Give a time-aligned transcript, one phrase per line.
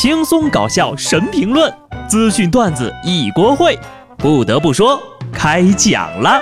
[0.00, 1.70] 轻松搞笑神评论，
[2.08, 3.78] 资讯段子一锅烩。
[4.16, 4.98] 不得不说，
[5.30, 6.40] 开讲了。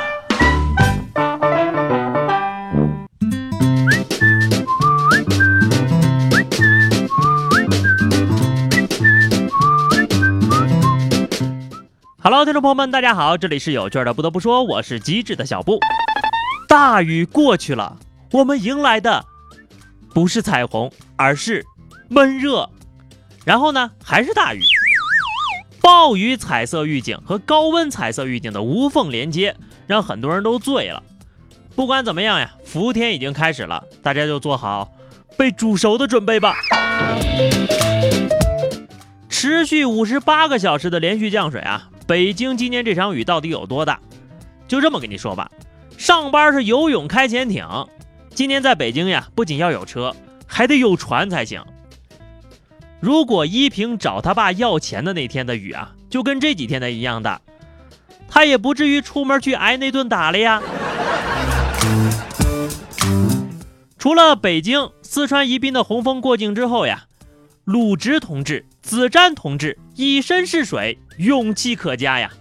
[12.23, 14.15] Hello，听众朋友们，大家好，这里是有趣的。
[14.15, 15.81] 不得不说，我是机智的小布。
[16.69, 17.97] 大雨过去了，
[18.31, 19.25] 我们迎来的
[20.15, 21.67] 不是彩虹，而是
[22.09, 22.71] 闷热。
[23.49, 24.61] 然后呢，还是大雨。
[25.81, 31.03] 暴雨彩色预警和高温彩色预警的无缝连接，让很多人都醉了。
[31.75, 34.93] 不管怎么样呀，伏天已经开始了，大家就做好
[35.39, 36.57] 被煮熟的准备吧。
[39.31, 43.99] 持续五十八个小时的连续降水啊，北京今年这场雨到底有多大？
[44.67, 45.51] 就这么跟你说吧，
[45.97, 47.67] 上班是游泳开潜艇，
[48.35, 50.15] 今年在北京呀，不仅要有车，
[50.47, 51.65] 还得有船才行。
[53.01, 57.41] 如果依萍找他爸要钱的那天的雨啊，就跟这几天的一样大，
[58.29, 60.61] 他也不至于出门去挨那顿打了呀。
[63.99, 67.05] 除了北京、四川宜宾的洪峰过境之后呀，
[67.65, 72.33] 鲁直同志、子瞻同志以身试水，勇气可嘉呀。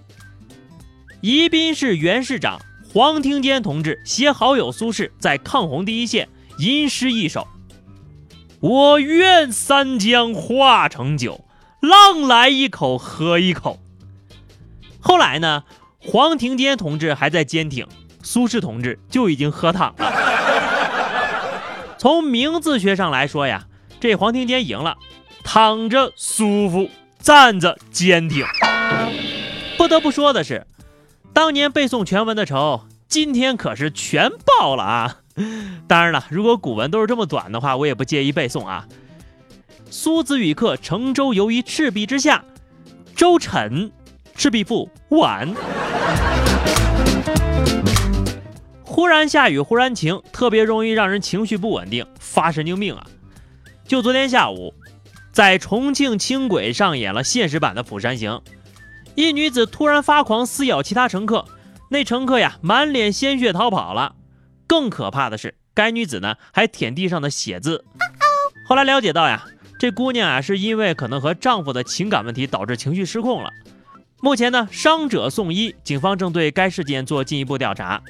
[1.22, 2.60] 宜宾市原市长
[2.94, 7.48] 黄庭坚同志携好友苏轼在抗洪第一线吟诗一首。
[8.60, 11.46] 我愿三江化成酒，
[11.80, 13.80] 浪来一口喝一口。
[15.00, 15.64] 后来呢，
[16.00, 17.86] 黄庭坚同志还在坚挺，
[18.24, 20.12] 苏轼同志就已经喝躺了。
[22.00, 23.68] 从名字学上来说呀，
[24.00, 24.98] 这黄庭坚赢了，
[25.44, 28.44] 躺着舒服，站着坚挺。
[29.78, 30.66] 不得不说的是，
[31.32, 35.18] 当年背诵全文的仇，今天可是全报了啊！
[35.88, 38.88] 当然了，如果古文都是这么短的话，我也不介意背诵啊。
[39.90, 42.44] 苏子与客乘舟游于赤壁之下，
[43.16, 43.92] 舟沉，
[44.36, 45.54] 赤壁赋晚。
[48.84, 53.06] 忽然下雨，忽然晴，特别容易让人情绪不稳定，发神经病啊！
[53.88, 54.74] 就昨天下午，
[55.32, 58.32] 在重庆轻轨上演了现实版的《釜山行》，
[59.16, 61.46] 一女子突然发狂撕咬其他乘客，
[61.90, 64.16] 那乘客呀满脸鲜血逃跑了。
[64.68, 67.86] 更可怕的是，该女子呢还舔地上的血渍。
[68.68, 69.46] 后来了解到呀，
[69.80, 73.50] 这姑娘啊是因为可能和丈夫的情感问题导致情绪失控了。
[74.20, 78.02] 目前呢，伤者送医，警方正对该事件做进一步调查。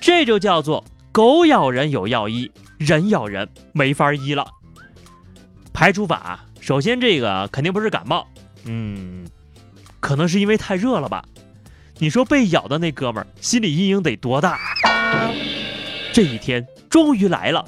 [0.00, 4.46] 这就叫做狗咬人有药医，人咬人没法医了。
[5.72, 8.26] 排除法，首先这个肯定不是感冒，
[8.64, 9.26] 嗯，
[10.00, 11.24] 可能是因为太热了吧。
[11.98, 14.58] 你说被咬的那哥们儿心理阴影得多大？
[16.12, 17.64] 这一天终于来了，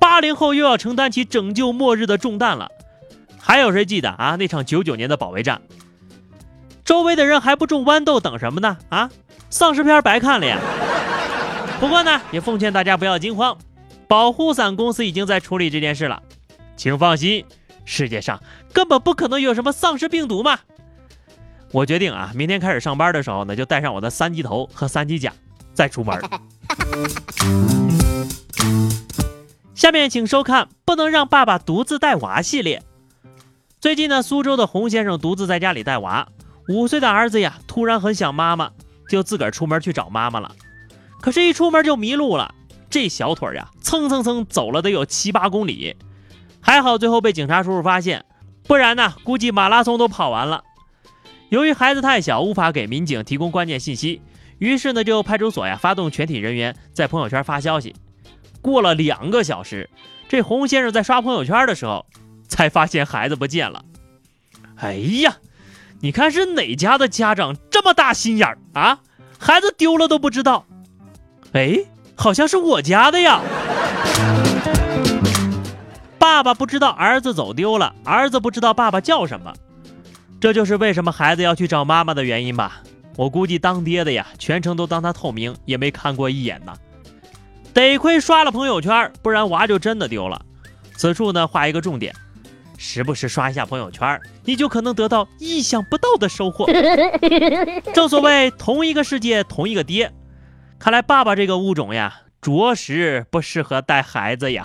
[0.00, 2.68] 八零后又要承担起拯救末日的重担了。
[3.38, 4.36] 还有谁记得啊？
[4.36, 5.62] 那场九九年的保卫战，
[6.84, 8.76] 周围的人还不种豌豆等什么呢？
[8.88, 9.10] 啊，
[9.50, 10.58] 丧尸片白看了呀！
[11.78, 13.56] 不过呢，也奉劝大家不要惊慌，
[14.08, 16.22] 保护伞公司已经在处理这件事了，
[16.76, 17.44] 请放心，
[17.84, 18.42] 世界上
[18.72, 20.58] 根本不可能有什么丧尸病毒嘛。
[21.70, 25.32] 我决定啊，明天开始上班的时候呢，就带上我的三级头和三级甲
[25.72, 26.20] 再出门。
[29.74, 32.82] 下面请收看《不能让爸爸独自带娃》系列。
[33.80, 36.28] 最近呢，苏州的洪先生独自在家里带娃，
[36.68, 38.70] 五岁的儿子呀，突然很想妈妈，
[39.08, 40.54] 就自个儿出门去找妈妈了。
[41.22, 42.54] 可是，一出门就迷路了，
[42.90, 45.96] 这小腿呀，蹭蹭蹭走了得有七八公里，
[46.60, 48.26] 还好最后被警察叔叔发现，
[48.64, 50.62] 不然呢，估计马拉松都跑完了。
[51.48, 54.20] 由于孩子太小，无法给民警提供关键信息，
[54.60, 57.96] 于是呢，就派出所呀发动全体人员在朋友圈发消息。
[58.62, 59.88] 过了两个小时，
[60.28, 62.04] 这洪先生在刷朋友圈的时候，
[62.46, 63.84] 才发现孩子不见了。
[64.76, 65.38] 哎呀，
[66.00, 69.00] 你看是哪家的家长这么大心眼儿啊？
[69.38, 70.66] 孩子丢了都不知道。
[71.52, 71.78] 哎，
[72.14, 73.40] 好像是我家的呀。
[76.18, 79.54] 爸爸不知道儿子走丢了，儿子不知道爸爸叫什么。
[80.38, 82.82] 这就是为什么孩子要去找妈妈的原因吧？
[83.20, 86.72] 我估计当爹的呀，全程都当他透明，也没看过一眼呢。
[87.74, 90.40] 得亏刷了朋友圈，不然娃就真的丢了。
[90.96, 92.14] 此处呢，画一个重点：
[92.78, 96.64] 时不时刷一下朋友圈，你就可能得到意想不到的收获。
[97.92, 100.10] 正所谓同一个世界，同一个爹。
[100.78, 104.62] 看来爸爸这个物种呀，着实不适合带孩子呀。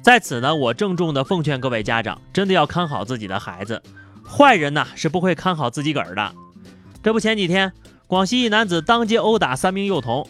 [0.00, 3.82] 在此呢，我郑重的奉劝各位家长，真的要看好自己的孩子。
[4.30, 6.32] 坏人呐是不会看好自己个儿的。
[7.02, 7.72] 这不，前几天
[8.06, 10.28] 广西一男子当街殴打三名幼童，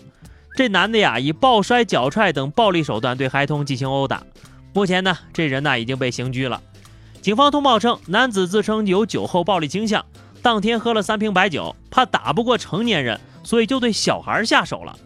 [0.57, 4.23] 这男的呀以抱摔、脚踹等暴力手段对孩童进行殴打，
[4.73, 6.63] 目前呢，这人呢已经被刑拘了。
[7.21, 10.05] 警方通报称，男子自称有酒后暴力倾向，
[10.43, 14.97] 当天喝了三瓶白酒，怕打不过成年人，所以就对小孩下手了。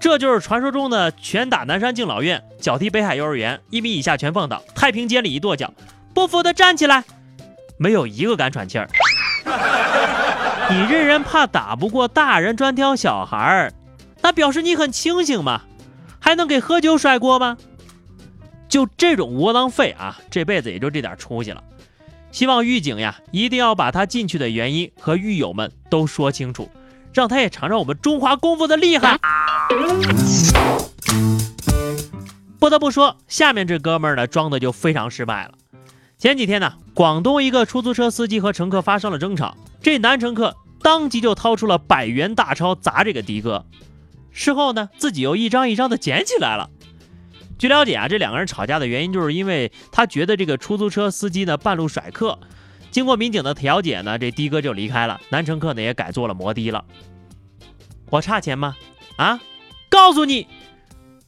[0.00, 5.72] 这就是传说中的拳打南山敬老院，脚踢北海幼儿园，一米以下全放倒，太平间里一跺脚，
[6.14, 7.04] 不服的站起来，
[7.76, 8.88] 没有一个敢喘气儿。
[10.70, 13.72] 你这人怕打不过大人，专挑小孩儿，
[14.22, 15.62] 那表示你很清醒嘛？
[16.18, 17.58] 还能给喝酒甩锅吗？
[18.66, 21.62] 就这种窝囊废啊，这辈子也就这点出息了。
[22.32, 26.70] 希望狱警呀，一定要把他进去的原因和狱友们都说清楚，
[27.12, 29.18] 让他也尝尝我们中华功夫的厉害。
[32.58, 35.52] 不得不说，下面这哥们儿呢，装的就非常失败了。
[36.16, 43.66] 前几天呢，广东一个出租车司机和乘客发生了争吵，这男乘客当即就掏出了百元大钞砸这个的哥，
[44.30, 46.70] 事后呢，自己又一张一张的捡起来了。
[47.58, 52.38] 据了解啊，这两个人吵架的原因就是因为他觉得这个出租车司机呢半路甩客。
[52.90, 56.84] 经过民警的调解呢，这的哥就离开了，男乘客呢也改做了摩的了。
[58.10, 58.76] 我差钱吗？
[59.16, 59.40] 啊，
[59.88, 60.46] 告诉你，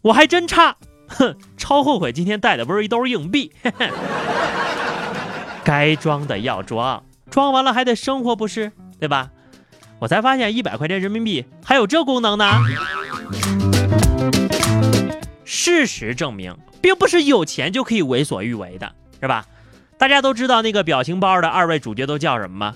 [0.02, 0.76] 我还真差。
[1.08, 3.52] 哼，超后悔今天带的不是一兜硬币。
[3.62, 3.90] 嘿嘿
[5.66, 8.70] 该装的要装，装完了还得生活不是？
[9.00, 9.32] 对吧？
[9.98, 12.60] 我才发现一百块钱人民币还有这功能呢。
[15.44, 19.44] 事实证明，并不是有钱就可以为所欲为的，是吧？
[19.98, 22.74] 大家都知道那个表情包的二位主角都叫什么吗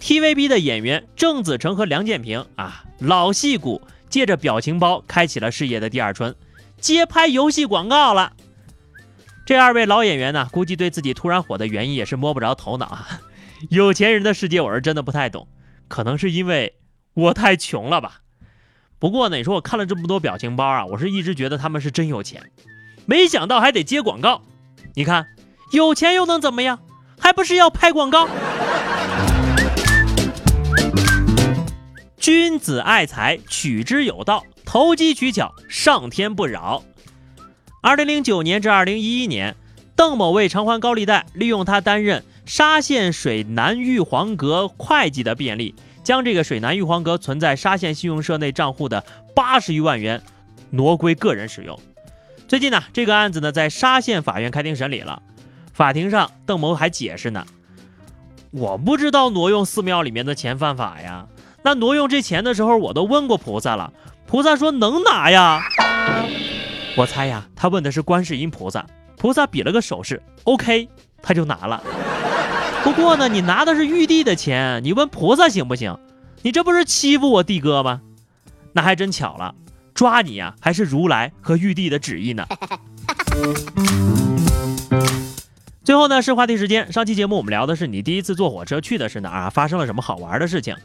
[0.00, 6.34] ？TVB 的演员郑子诚和梁建平啊，老戏骨，借着表情包开启了事业的第二春，
[6.80, 8.32] 接拍游戏广告了。
[9.44, 13.20] 这二位老演员呢，估计对自己突然火的原因也是摸不着头脑啊。
[13.70, 15.48] 有钱人的世界，我是真的不太懂，
[15.88, 16.76] 可能是因为
[17.14, 18.20] 我太穷了吧。
[18.98, 22.50] 不过呢，你说我看了这么多表情包啊，我是一直觉得他们是真有钱，
[23.04, 24.42] 没想到还得接广告。
[24.94, 25.26] 你看，
[25.72, 26.78] 有钱又能怎么样？
[27.18, 28.28] 还不是要拍广告？
[32.16, 36.84] 君子爱财，取之有道，投机取巧，上天不饶。
[37.84, 39.56] 二零零九年至二零一一年，
[39.96, 45.74] 邓某为偿还高利贷，利用他担任沙县水南玉皇阁会计的便利。
[46.04, 50.22] 将这个水南玉皇阁存在沙县信用社内账户的八十余万元
[50.70, 51.76] 挪归个人使用。
[52.46, 55.20] 最近呢，这个案子呢在沙县法院开庭审理了。
[55.72, 57.44] 法庭上，邓某还解释呢
[58.52, 61.26] ：“我不知道挪用寺庙里面的钱犯法呀。
[61.64, 63.92] 那挪用这钱的时候，我都问过菩萨了，
[64.28, 65.60] 菩萨说能拿呀。
[66.94, 68.86] 我猜呀，他问的是观世音菩萨，
[69.16, 70.88] 菩萨比了个手势，OK，
[71.22, 71.82] 他就拿了。”
[72.84, 75.96] 不过呢，你拿的是玉帝的钱，你问菩萨行不行？
[76.42, 78.02] 你这不是欺负我帝哥吗？
[78.72, 79.54] 那还真巧了，
[79.94, 82.46] 抓你呀，还是如来和玉帝的旨意呢。
[85.84, 89.50] 最后呢是话题时间，上期节目我们聊的是你第一次坐火车去的是哪儿？
[89.50, 90.76] 发生了什么好玩的事情？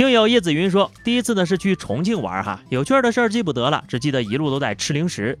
[0.00, 5.38] 听友叶子云说，第一次呢是去重庆玩哈，有趣的事儿记不得了，只记得一路都在吃零食。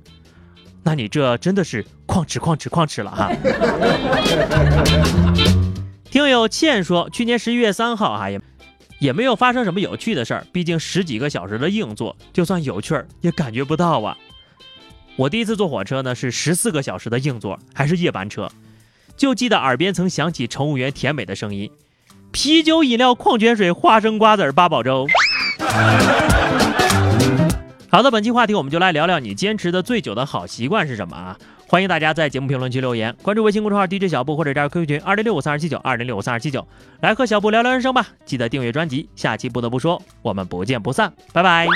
[0.82, 3.32] 那你这真的是哐吃哐吃哐吃了哈。
[6.10, 8.38] 听友倩说，去年十一月三号，哈也
[8.98, 10.46] 也没有发生什么有趣的事儿。
[10.52, 14.14] 毕竟十几个小时的硬座，就算有趣儿也感觉不到啊。
[15.16, 18.52] 我第一次坐火车呢，是十四个小时的硬座，还是夜班车，
[19.16, 21.70] 就记得耳边曾响起乘务员甜美的声音：
[22.32, 25.06] 啤酒、饮料、矿泉水、花生、瓜子、八宝粥。
[27.90, 31.36] 好的，本期话题我们就来聊聊你坚持的最久的好习惯是什么啊？
[31.66, 36.66] 欢迎大家在节目评论区留言，关注微信公众号 DJ 小布或者加入 QQ 群二零六五三二七九二零六五三二七九，
[37.00, 38.06] 来和小布聊聊人生吧。
[38.24, 41.66] 记得订阅专辑，下期不得不说，我们不见不散，拜拜。